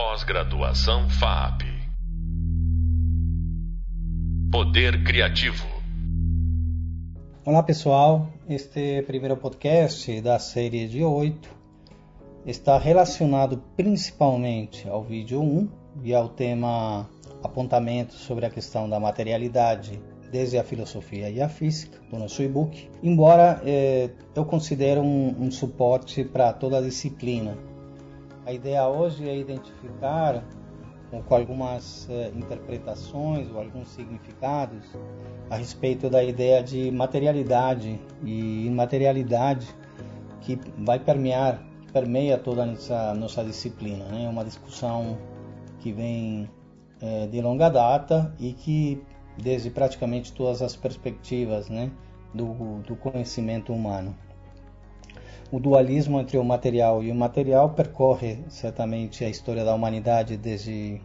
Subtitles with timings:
[0.00, 1.62] Pós-graduação FAP.
[4.48, 5.66] Poder Criativo.
[7.44, 11.50] Olá pessoal, este primeiro podcast da série de 8
[12.46, 15.68] está relacionado principalmente ao vídeo 1
[16.04, 17.10] e ao tema
[17.42, 22.88] apontamento sobre a questão da materialidade desde a filosofia e a física do nosso e-book,
[23.02, 27.58] embora eh, eu considere um, um suporte para toda a disciplina.
[28.48, 30.42] A ideia hoje é identificar
[31.10, 34.86] com algumas eh, interpretações ou alguns significados
[35.50, 39.68] a respeito da ideia de materialidade e imaterialidade
[40.40, 41.62] que vai permear,
[41.92, 44.06] permeia toda a nossa, nossa disciplina.
[44.06, 44.28] É né?
[44.30, 45.18] uma discussão
[45.80, 46.48] que vem
[47.02, 48.98] eh, de longa data e que
[49.36, 51.90] desde praticamente todas as perspectivas né,
[52.32, 54.16] do, do conhecimento humano.
[55.50, 61.00] O dualismo entre o material e o imaterial percorre certamente a história da humanidade desde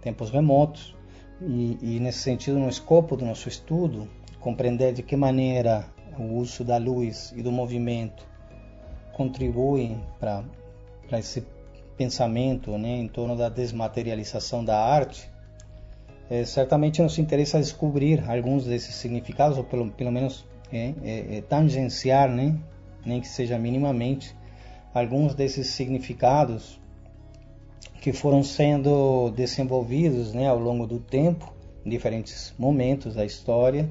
[0.00, 0.96] tempos remotos
[1.42, 4.08] e, e, nesse sentido, no escopo do nosso estudo,
[4.40, 5.84] compreender de que maneira
[6.18, 8.26] o uso da luz e do movimento
[9.12, 10.44] contribuem para
[11.12, 11.44] esse
[11.96, 15.30] pensamento né, em torno da desmaterialização da arte
[16.30, 21.40] é, certamente nos interessa descobrir alguns desses significados, ou pelo, pelo menos é, é, é,
[21.42, 22.54] tangenciar, né?
[23.08, 24.36] Nem que seja minimamente,
[24.94, 26.78] alguns desses significados
[28.00, 31.52] que foram sendo desenvolvidos né, ao longo do tempo,
[31.84, 33.88] em diferentes momentos da história,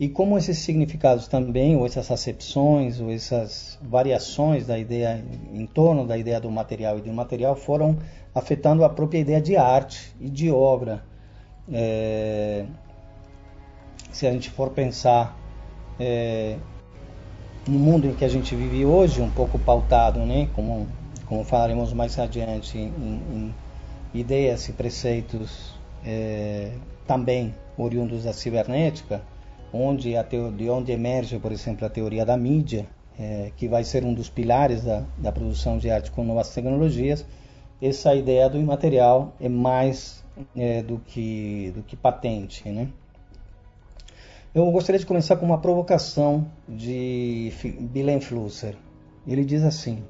[0.00, 6.06] e como esses significados também, ou essas acepções, ou essas variações da ideia em torno
[6.06, 7.96] da ideia do material e do imaterial foram
[8.32, 11.02] afetando a própria ideia de arte e de obra.
[11.72, 12.64] É,
[14.12, 15.36] se a gente for pensar
[15.98, 16.56] é,
[17.68, 20.86] no mundo em que a gente vive hoje, um pouco pautado, né, como,
[21.26, 23.54] como falaremos mais adiante, em, em
[24.14, 25.74] ideias e preceitos
[26.04, 26.72] é,
[27.06, 29.20] também oriundos da cibernética,
[29.72, 32.86] onde a de onde emerge, por exemplo, a teoria da mídia,
[33.18, 37.26] é, que vai ser um dos pilares da, da produção de arte com novas tecnologias,
[37.82, 40.24] essa ideia do imaterial é mais
[40.56, 42.68] é, do, que, do que patente.
[42.68, 42.88] Né?
[44.54, 48.76] Eu gostaria de começar com uma provocação de Bilen Flusser.
[49.26, 50.02] Ele diz assim,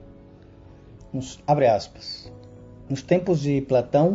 [1.12, 2.30] nos, abre aspas,
[2.88, 4.14] nos tempos de Platão,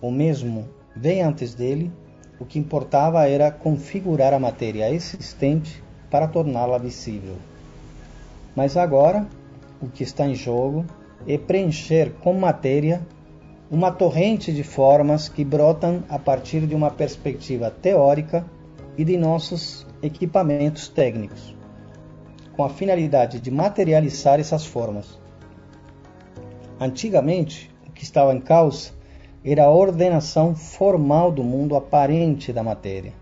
[0.00, 1.92] ou mesmo bem antes dele,
[2.40, 5.80] o que importava era configurar a matéria existente
[6.10, 7.36] para torná-la visível.
[8.56, 9.28] Mas agora,
[9.80, 10.84] o que está em jogo
[11.24, 13.00] é preencher com matéria
[13.70, 18.46] uma torrente de formas que brotam a partir de uma perspectiva teórica
[18.96, 21.54] e de nossos equipamentos técnicos,
[22.56, 25.20] com a finalidade de materializar essas formas.
[26.80, 28.92] Antigamente, o que estava em causa
[29.44, 33.12] era a ordenação formal do mundo aparente da matéria.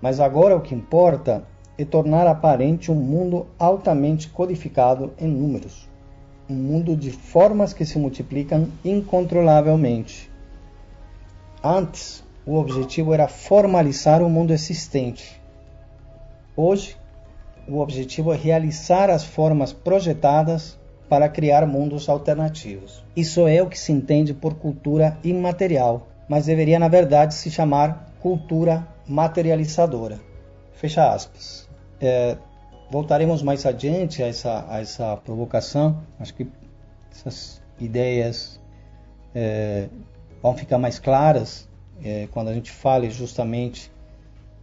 [0.00, 1.46] Mas agora o que importa
[1.78, 5.91] é tornar aparente um mundo altamente codificado em números
[6.48, 10.30] um mundo de formas que se multiplicam incontrolavelmente.
[11.62, 15.40] Antes, o objetivo era formalizar o mundo existente.
[16.56, 16.96] Hoje,
[17.68, 23.04] o objetivo é realizar as formas projetadas para criar mundos alternativos.
[23.14, 28.12] Isso é o que se entende por cultura imaterial, mas deveria na verdade se chamar
[28.20, 30.18] cultura materializadora.
[30.72, 31.68] Fecha aspas.
[32.00, 32.36] É,
[32.92, 36.02] voltaremos mais adiante a essa, a essa provocação.
[36.20, 36.46] Acho que
[37.10, 38.60] essas ideias
[39.34, 39.88] é,
[40.42, 41.66] vão ficar mais claras
[42.04, 43.90] é, quando a gente fale justamente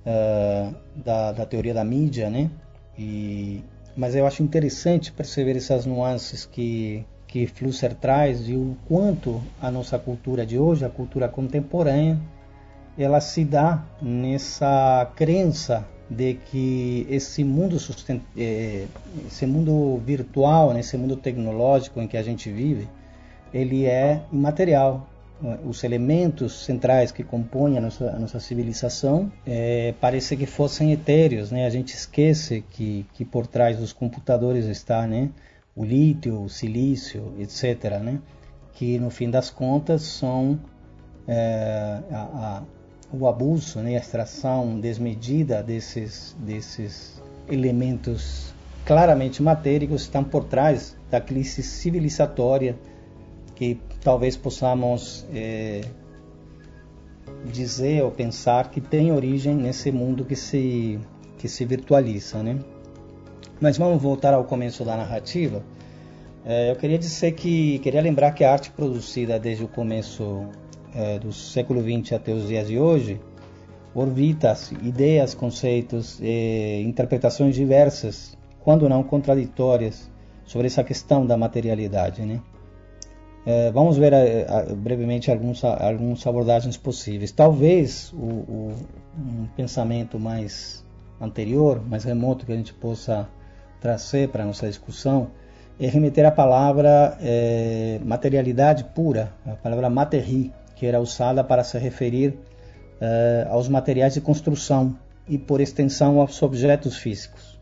[0.05, 2.51] é, da, da, teoria da mídia, né?
[2.95, 3.63] E,
[3.97, 9.69] mas eu acho interessante perceber essas nuances que que Flusser traz e o quanto a
[9.69, 12.19] nossa cultura de hoje, a cultura contemporânea,
[12.97, 18.21] ela se dá nessa crença de que esse mundo sustent...
[18.35, 18.85] É,
[19.27, 22.87] esse mundo virtual, né, esse mundo tecnológico em que a gente vive,
[23.53, 25.07] ele é imaterial.
[25.65, 31.49] Os elementos centrais que compõem a nossa, a nossa civilização é, parece que fossem etéreos,
[31.49, 31.65] né?
[31.65, 35.29] A gente esquece que, que por trás dos computadores está, né,
[35.73, 38.19] o lítio, o silício, etc., né?
[38.73, 40.59] Que no fim das contas são
[41.25, 42.61] é, a
[43.11, 48.53] o abuso, né, a extração desmedida desses, desses elementos
[48.85, 52.75] claramente matéricos estão por trás da crise civilizatória
[53.55, 55.81] que talvez possamos é,
[57.45, 60.99] dizer ou pensar que tem origem nesse mundo que se,
[61.37, 62.41] que se virtualiza.
[62.41, 62.59] Né?
[63.59, 65.61] Mas vamos voltar ao começo da narrativa.
[66.45, 70.45] É, eu queria dizer que queria lembrar que a arte produzida desde o começo
[70.95, 73.19] é, do século XX até os dias de hoje
[73.93, 80.09] orbita ideias, conceitos e interpretações diversas, quando não contraditórias,
[80.45, 82.41] sobre essa questão da materialidade, né?
[83.45, 84.13] É, vamos ver
[84.77, 87.31] brevemente alguns, algumas abordagens possíveis.
[87.31, 88.75] Talvez o, o,
[89.17, 90.83] um pensamento mais
[91.21, 93.27] anterior, mais remoto que a gente possa
[93.79, 95.31] trazer para a nossa discussão
[95.79, 101.77] é remeter à palavra é, materialidade pura, a palavra materie, que era usada para se
[101.77, 102.39] referir
[103.01, 104.97] é, aos materiais de construção
[105.27, 107.59] e, por extensão, aos objetos físicos.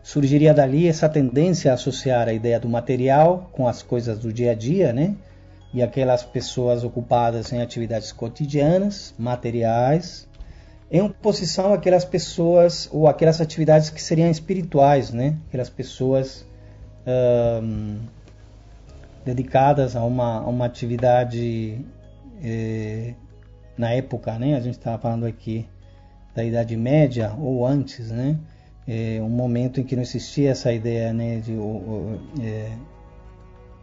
[0.00, 4.52] Surgiria dali essa tendência a associar a ideia do material com as coisas do dia
[4.52, 5.16] a dia, né?
[5.74, 10.28] E aquelas pessoas ocupadas em atividades cotidianas, materiais,
[10.88, 15.36] em oposição àquelas pessoas ou aquelas atividades que seriam espirituais, né?
[15.48, 16.46] Aquelas pessoas
[17.04, 17.98] um,
[19.26, 21.84] dedicadas a uma, a uma atividade
[22.40, 23.12] eh,
[23.76, 24.54] na época, né?
[24.54, 25.68] A gente estava falando aqui
[26.32, 28.38] da Idade Média ou antes, né?
[28.86, 31.56] É, um momento em que não existia essa ideia, né, de
[32.40, 32.70] é,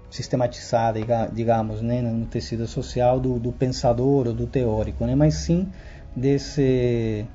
[0.09, 0.97] sistematizada,
[1.33, 5.67] digamos, né, no tecido social do, do, pensador ou do teórico, né, mas sim
[6.15, 7.25] desse,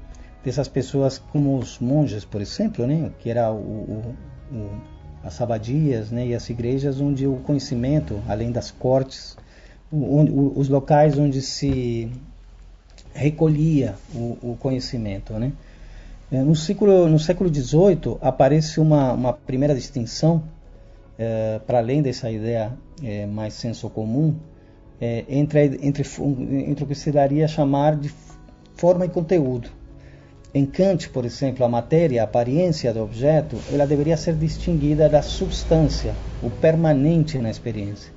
[0.43, 4.16] dessas pessoas como os monges, por exemplo, né, que era o, o,
[4.50, 9.37] o as abadias né, e as igrejas onde o conhecimento, além das cortes,
[9.91, 12.11] os locais onde se
[13.15, 15.32] recolhia o, o conhecimento.
[15.35, 15.53] Né?
[16.31, 20.43] É, no século, no século XVIII aparece uma, uma primeira distinção,
[21.19, 22.73] é, para além dessa ideia
[23.03, 24.37] é, mais senso comum,
[25.00, 26.05] é, entre, entre,
[26.69, 28.12] entre o que se daria a chamar de
[28.76, 29.77] forma e conteúdo.
[30.58, 35.22] Em Kant, por exemplo, a matéria, a aparência do objeto, ela deveria ser distinguida da
[35.22, 38.12] substância, o permanente na experiência.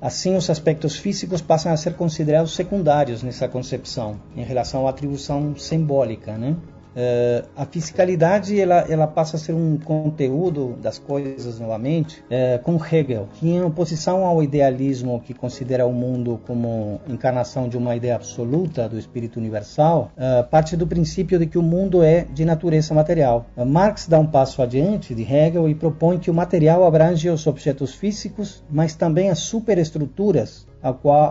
[0.00, 5.56] Assim, os aspectos físicos passam a ser considerados secundários nessa concepção, em relação à atribuição
[5.56, 6.54] simbólica, né?
[6.90, 12.76] Uh, a fiscalidade ela, ela passa a ser um conteúdo das coisas novamente, uh, com
[12.76, 18.16] Hegel, que em oposição ao idealismo que considera o mundo como encarnação de uma ideia
[18.16, 22.94] absoluta do espírito universal, uh, parte do princípio de que o mundo é de natureza
[22.94, 23.46] material.
[23.56, 27.94] Marx dá um passo adiante de Hegel e propõe que o material abrange os objetos
[27.94, 30.69] físicos, mas também as superestruturas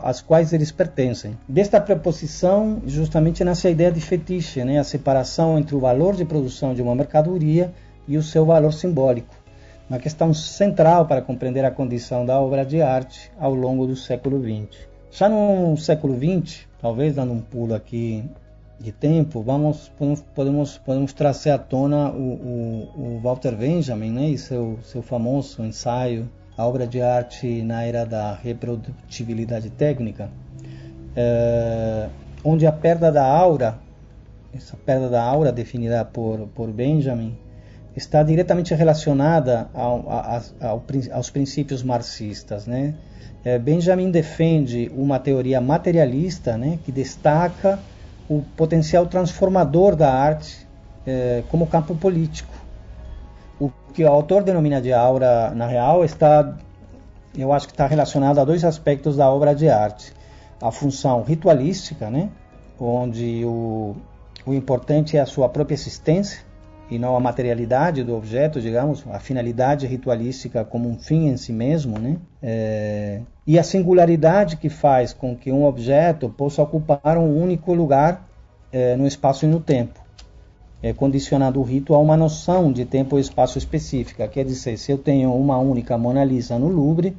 [0.03, 1.37] às quais eles pertencem.
[1.47, 4.79] Desta preposição, justamente nasce a ideia de fetiche, né?
[4.79, 7.73] a separação entre o valor de produção de uma mercadoria
[8.07, 9.35] e o seu valor simbólico.
[9.89, 14.39] Uma questão central para compreender a condição da obra de arte ao longo do século
[14.39, 14.87] XX.
[15.11, 18.23] Já no século XX, talvez dando um pulo aqui
[18.79, 19.91] de tempo, vamos
[20.33, 25.63] podemos podemos trazer à tona o, o, o Walter Benjamin, né, e seu seu famoso
[25.63, 30.29] ensaio a obra de arte na era da reprodutibilidade técnica,
[31.15, 32.09] é,
[32.43, 33.79] onde a perda da aura,
[34.53, 37.33] essa perda da aura definida por, por Benjamin,
[37.95, 40.05] está diretamente relacionada ao,
[40.59, 40.83] ao,
[41.13, 42.67] aos princípios marxistas.
[42.67, 42.93] Né?
[43.45, 47.79] É, Benjamin defende uma teoria materialista né, que destaca
[48.27, 50.67] o potencial transformador da arte
[51.07, 52.58] é, como campo político
[53.93, 56.57] que o autor denomina de aura, na real, está,
[57.37, 60.13] eu acho que está relacionado a dois aspectos da obra de arte.
[60.61, 62.29] A função ritualística, né?
[62.79, 63.95] onde o,
[64.45, 66.41] o importante é a sua própria existência
[66.89, 71.53] e não a materialidade do objeto, digamos, a finalidade ritualística como um fim em si
[71.53, 72.17] mesmo, né?
[72.41, 78.27] É, e a singularidade que faz com que um objeto possa ocupar um único lugar
[78.71, 79.99] é, no espaço e no tempo
[80.81, 84.27] é, condicionando o rito a uma noção de tempo e espaço específica.
[84.27, 87.15] Quer dizer, se eu tenho uma única Mona Lisa no Louvre,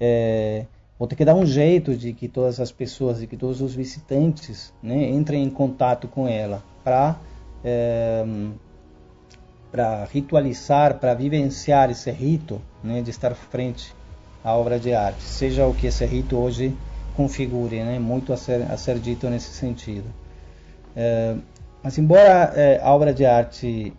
[0.00, 0.64] é,
[0.98, 3.74] vou ter que dar um jeito de que todas as pessoas e que todos os
[3.74, 7.16] visitantes né, entrem em contato com ela para
[7.64, 8.24] é,
[9.70, 13.94] para ritualizar, para vivenciar esse rito né, de estar frente
[14.42, 16.74] à obra de arte, seja o que esse rito hoje
[17.14, 20.06] configure, né, muito a ser, a ser dito nesse sentido.
[20.94, 21.36] É,
[21.86, 23.94] mas embora é, a obra de arte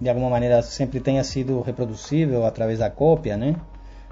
[0.00, 3.54] de alguma maneira sempre tenha sido reproducível através da cópia, né?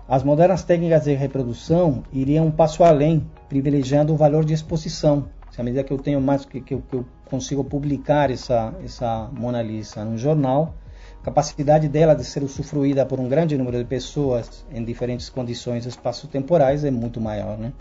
[0.09, 5.29] As modernas técnicas de reprodução iriam um passo além, privilegiando o valor de exposição.
[5.51, 8.73] Se à medida que eu tenho mais que, que, eu, que eu consigo publicar essa
[8.85, 10.77] essa Mona Lisa no jornal,
[11.21, 15.85] a capacidade dela de ser usufruída por um grande número de pessoas em diferentes condições
[15.85, 17.73] espaço-temporais é muito maior, né?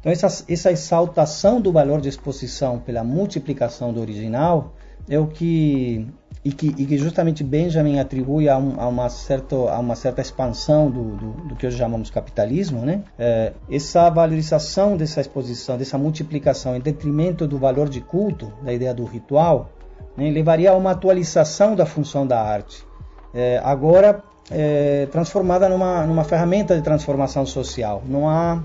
[0.00, 4.72] Então, essa, essa exaltação do valor de exposição pela multiplicação do original
[5.08, 6.06] é o que
[6.42, 10.22] e que, e que justamente Benjamin atribui a, um, a, uma, certa, a uma certa
[10.22, 13.02] expansão do, do, do que hoje chamamos capitalismo, né?
[13.18, 18.94] É, essa valorização dessa exposição, dessa multiplicação em detrimento do valor de culto, da ideia
[18.94, 19.70] do ritual,
[20.16, 22.86] né, levaria a uma atualização da função da arte.
[23.34, 28.02] É, agora é, transformada numa, numa ferramenta de transformação social.
[28.06, 28.62] Não há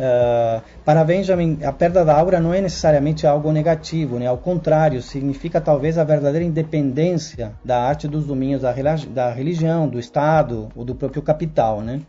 [0.00, 4.26] Uh, para Benjamin, a perda da aura não é necessariamente algo negativo, né?
[4.26, 8.72] ao contrário, significa talvez a verdadeira independência da arte dos domínios da,
[9.12, 11.82] da religião, do Estado ou do próprio capital.
[11.82, 12.00] Né?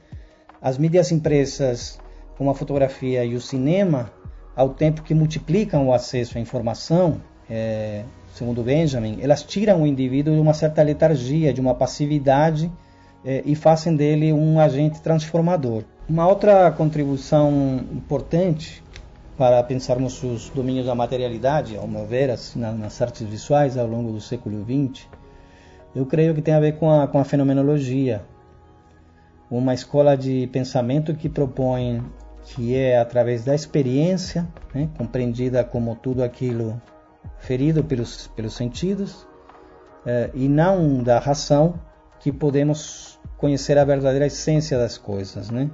[0.62, 2.00] As mídias impressas,
[2.38, 4.10] como a fotografia e o cinema,
[4.56, 7.20] ao tempo que multiplicam o acesso à informação,
[7.50, 12.72] é, segundo Benjamin, elas tiram o indivíduo de uma certa letargia, de uma passividade
[13.26, 15.84] é, e fazem dele um agente transformador.
[16.12, 18.84] Uma outra contribuição importante
[19.38, 22.28] para pensarmos os domínios da materialidade, ao meu ver,
[22.58, 25.08] nas artes visuais ao longo do século XX,
[25.96, 28.26] eu creio que tem a ver com a, com a fenomenologia,
[29.50, 32.04] uma escola de pensamento que propõe
[32.44, 36.82] que é através da experiência, né, compreendida como tudo aquilo
[37.40, 39.26] ferido pelos, pelos sentidos,
[40.06, 41.76] eh, e não da razão,
[42.20, 45.70] que podemos conhecer a verdadeira essência das coisas, né?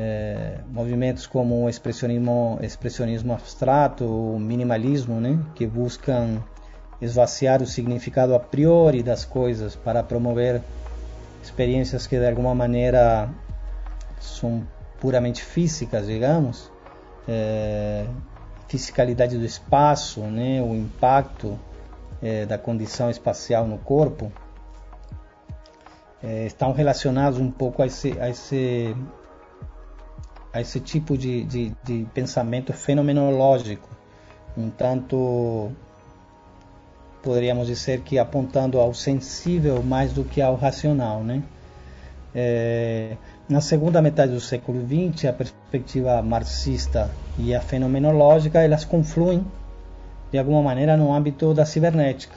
[0.00, 6.40] É, movimentos como o expressionismo, expressionismo abstrato, o minimalismo, né, que buscam
[7.02, 10.62] esvaziar o significado a priori das coisas para promover
[11.42, 13.28] experiências que de alguma maneira
[14.20, 14.64] são
[15.00, 16.70] puramente físicas, digamos,
[17.26, 18.06] é,
[18.68, 21.58] fisicalidade do espaço, né, o impacto
[22.22, 24.30] é, da condição espacial no corpo,
[26.22, 28.94] é, estão relacionados um pouco a esse, a esse
[30.58, 33.88] a esse tipo de, de, de pensamento fenomenológico,
[34.56, 35.70] um tanto
[37.22, 41.42] poderíamos dizer que apontando ao sensível mais do que ao racional, né?
[42.34, 43.16] É,
[43.48, 49.44] na segunda metade do século XX, a perspectiva marxista e a fenomenológica elas confluem
[50.30, 52.34] de alguma maneira no âmbito da cibernética,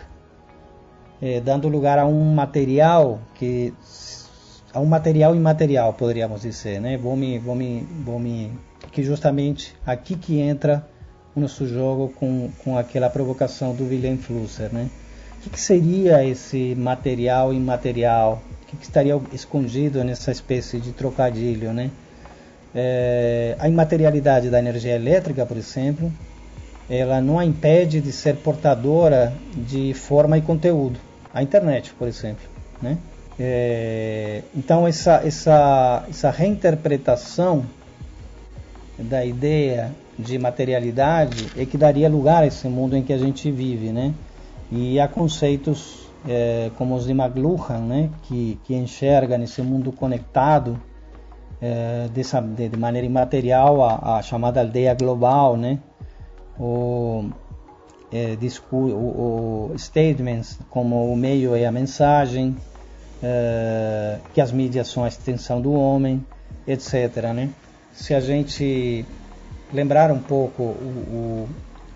[1.21, 3.73] é, dando lugar a um material que
[4.73, 6.97] a um material imaterial, poderíamos dizer, né?
[6.97, 8.51] Vou me, vou me, vou me,
[8.91, 10.85] que justamente aqui que entra
[11.35, 14.89] o nosso jogo com, com aquela provocação do Wilhelm Flusser, né?
[15.37, 18.41] O que, que seria esse material imaterial?
[18.61, 21.89] O que, que, estaria escondido nessa espécie de trocadilho, né?
[22.73, 26.11] É, a imaterialidade da energia elétrica, por exemplo,
[26.89, 30.99] ela não a impede de ser portadora de forma e conteúdo.
[31.33, 32.43] A internet, por exemplo,
[32.81, 32.97] né?
[33.39, 37.65] É, então essa, essa, essa reinterpretação
[38.99, 43.51] da ideia de materialidade é que daria lugar a esse mundo em que a gente
[43.51, 44.13] vive, né?
[44.71, 48.09] E há conceitos é, como os de McLuhan, né?
[48.23, 50.79] Que, que enxerga nesse mundo conectado
[51.61, 55.79] é, dessa, de, de, maneira imaterial a, a, chamada aldeia global, né?
[56.59, 57.29] O,
[58.11, 58.37] é,
[58.71, 62.55] o, o statements como o meio e a mensagem,
[63.21, 66.25] uh, que as mídias são a extensão do homem,
[66.67, 67.31] etc.
[67.33, 67.49] Né?
[67.93, 69.05] Se a gente
[69.73, 71.49] lembrar um pouco o, o,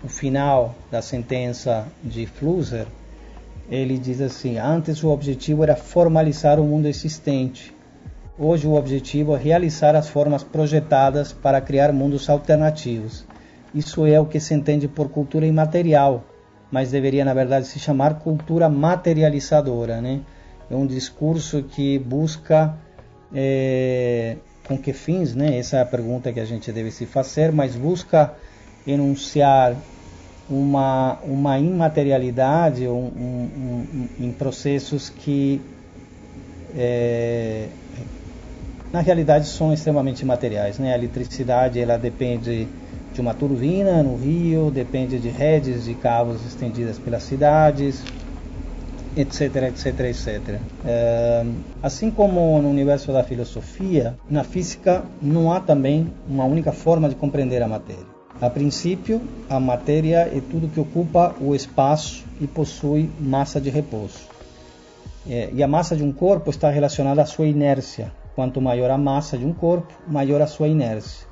[0.04, 2.86] o final da sentença de Flusser,
[3.70, 7.74] ele diz assim: antes o objetivo era formalizar o mundo existente.
[8.38, 13.24] Hoje o objetivo é realizar as formas projetadas para criar mundos alternativos.
[13.74, 16.22] Isso é o que se entende por cultura imaterial,
[16.70, 20.20] mas deveria na verdade se chamar cultura materializadora, né?
[20.70, 22.74] É um discurso que busca
[23.34, 25.58] é, com que fins, né?
[25.58, 28.34] Essa é a pergunta que a gente deve se fazer, mas busca
[28.86, 29.76] enunciar
[30.48, 35.60] uma uma imaterialidade um, um, um, em processos que
[36.76, 37.66] é,
[38.92, 40.92] na realidade são extremamente materiais, né?
[40.92, 42.68] A eletricidade ela depende
[43.12, 48.02] de uma turbina no rio, depende de redes de cabos estendidas pelas cidades,
[49.16, 50.60] etc, etc, etc.
[50.84, 51.44] É,
[51.82, 57.14] assim como no universo da filosofia, na física não há também uma única forma de
[57.14, 58.16] compreender a matéria.
[58.40, 64.20] A princípio, a matéria é tudo que ocupa o espaço e possui massa de repouso.
[65.28, 68.12] É, e a massa de um corpo está relacionada à sua inércia.
[68.34, 71.26] Quanto maior a massa de um corpo, maior a sua inércia.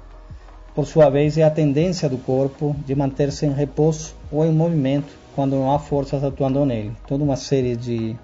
[0.74, 5.23] Por sua vez, é a tendência do corpo de manter-se em repouso ou em movimento
[5.34, 6.92] quando não há forças atuando nele.
[7.06, 8.16] Toda uma série de,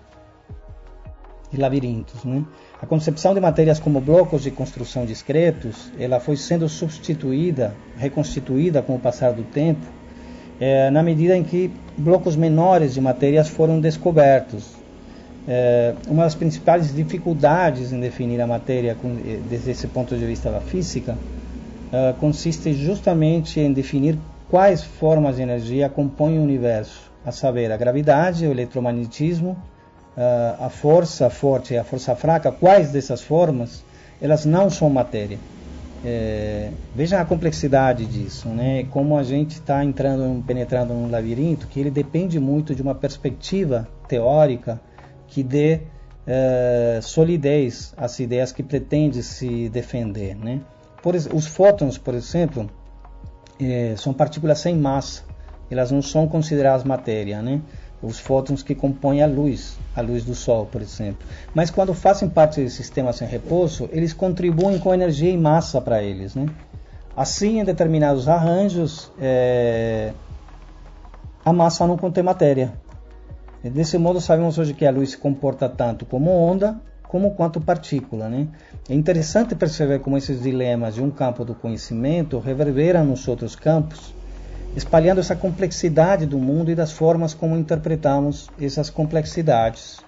[1.51, 2.25] de labirintos.
[2.25, 2.45] Né?
[2.81, 8.95] A concepção de matérias como blocos de construção discretos, ela foi sendo substituída, reconstituída com
[8.95, 9.85] o passar do tempo,
[10.61, 14.79] é, na medida em que blocos menores de matérias foram descobertos.
[15.49, 20.25] É, uma das principais dificuldades em definir a matéria com, eh, desde esse ponto de
[20.25, 21.17] vista da física
[22.21, 24.17] consiste justamente em definir
[24.51, 29.57] quais formas de energia compõem o universo, a saber, a gravidade, o eletromagnetismo,
[30.17, 33.85] é, a força forte e a força fraca, quais dessas formas
[34.21, 35.39] elas não são matéria.
[36.05, 38.85] É, veja a complexidade disso, né?
[38.91, 43.87] Como a gente está entrando, penetrando num labirinto que ele depende muito de uma perspectiva
[44.09, 44.81] teórica
[45.29, 45.81] que dê
[46.27, 50.61] é, solidez às ideias que pretende se defender, né?
[51.03, 52.71] Por, os fótons, por exemplo,
[53.61, 55.23] é, são partículas sem massa,
[55.71, 57.61] elas não são consideradas matéria, né?
[58.03, 61.27] os fótons que compõem a luz, a luz do Sol, por exemplo.
[61.55, 66.03] Mas quando fazem parte do sistema sem repouso, eles contribuem com energia e massa para
[66.03, 66.35] eles.
[66.35, 66.47] Né?
[67.15, 70.13] Assim, em determinados arranjos, é...
[71.45, 72.73] a massa não contém matéria.
[73.63, 77.61] E desse modo, sabemos hoje que a luz se comporta tanto como onda como quanto
[77.61, 78.29] partícula.
[78.29, 78.47] Né?
[78.89, 84.15] É interessante perceber como esses dilemas de um campo do conhecimento reverberam nos outros campos
[84.77, 89.99] espalhando essa complexidade do mundo e das formas como interpretamos essas complexidades.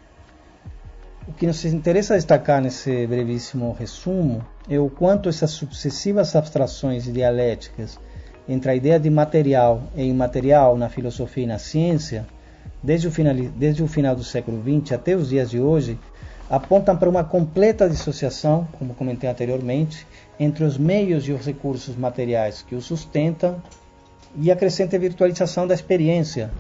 [1.27, 7.99] O que nos interessa destacar nesse brevíssimo resumo é o quanto essas sucessivas abstrações dialéticas
[8.49, 12.25] entre a ideia de material e imaterial na filosofia e na ciência,
[12.81, 15.99] desde o final, desde o final do século XX até os dias de hoje,
[16.53, 20.07] apontam para uma completa dissociação, como comentei anteriormente,
[20.39, 23.57] entre os meios e os recursos materiais que o sustentam
[24.37, 26.51] e a crescente virtualização da experiência,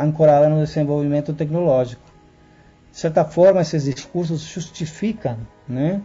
[0.00, 2.00] ancorada no desenvolvimento tecnológico.
[2.90, 5.36] De certa forma, esses discursos justificam,
[5.68, 6.00] né,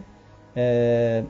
[0.54, 1.24] é,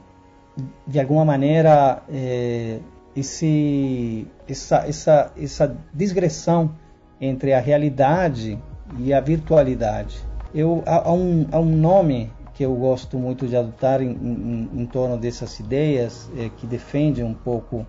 [0.84, 2.80] de alguma maneira, é,
[3.14, 6.74] esse, essa, essa, essa digressão
[7.20, 8.58] entre a realidade
[8.98, 10.31] e a virtualidade.
[10.54, 14.82] Eu, há, há, um, há um nome que eu gosto muito de adotar em, em,
[14.82, 17.86] em torno dessas ideias, é, que defende um pouco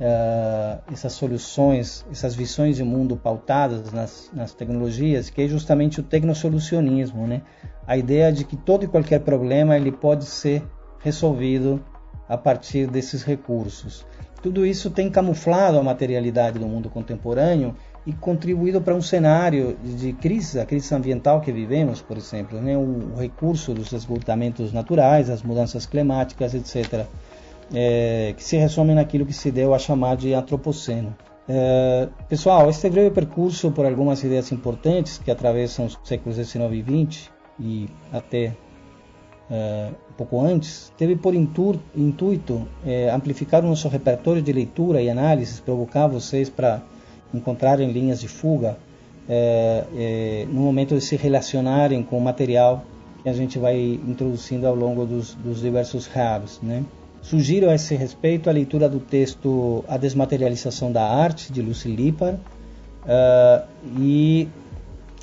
[0.00, 6.02] uh, essas soluções, essas visões de mundo pautadas nas, nas tecnologias, que é justamente o
[6.02, 7.42] tecnosolucionismo, né?
[7.86, 10.62] A ideia de que todo e qualquer problema ele pode ser
[11.00, 11.84] resolvido
[12.28, 14.06] a partir desses recursos.
[14.42, 17.74] Tudo isso tem camuflado a materialidade do mundo contemporâneo
[18.06, 22.76] e contribuído para um cenário de crise, a crise ambiental que vivemos, por exemplo, né?
[22.76, 27.06] o recurso dos esgotamentos naturais, as mudanças climáticas, etc
[27.72, 31.16] é, que se resume naquilo que se deu a chamar de antropoceno.
[31.48, 37.08] É, pessoal, este breve percurso por algumas ideias importantes que atravessam os séculos XIX e
[37.08, 38.52] XX e até
[39.50, 45.10] é, um pouco antes, teve por intuito é, amplificar o nosso repertório de leitura e
[45.10, 46.82] análise, provocar vocês para
[47.32, 48.76] encontrarem linhas de fuga
[49.28, 52.84] é, é, no momento de se relacionarem com o material
[53.22, 56.84] que a gente vai introduzindo ao longo dos, dos diversos rabos, né?
[57.22, 62.38] Sugiro a esse respeito a leitura do texto A Desmaterialização da Arte, de Lucy Lippard,
[63.04, 64.48] uh, e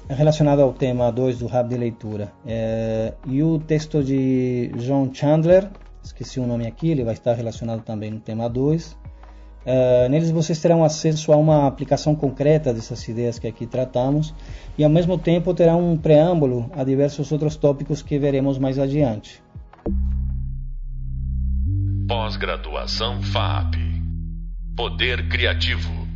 [0.07, 2.31] relacionado ao tema 2 do Rab de Leitura.
[2.45, 5.69] Uh, e o texto de John Chandler,
[6.03, 8.95] esqueci o nome aqui, ele vai estar relacionado também no tema 2.
[9.67, 14.33] Uh, neles vocês terão acesso a uma aplicação concreta dessas ideias que aqui tratamos
[14.77, 19.43] e ao mesmo tempo terão um preâmbulo a diversos outros tópicos que veremos mais adiante.
[22.07, 23.75] Pós-graduação FAP.
[24.73, 26.06] Poder Criativo.